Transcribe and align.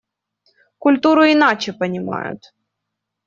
Культуру 0.79 1.27
иначе 1.31 1.73
понимают. 1.73 2.53